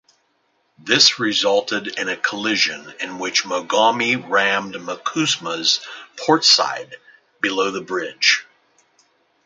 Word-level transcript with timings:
This 0.79 1.19
resulted 1.19 1.99
in 1.99 2.09
a 2.09 2.17
collision 2.17 2.91
in 3.01 3.19
which 3.19 3.43
"Mogami" 3.43 4.15
rammed 4.15 4.73
"Mikuma"s 4.73 5.79
portside, 6.15 6.97
below 7.39 7.69
the 7.69 7.81
bridge. 7.81 8.43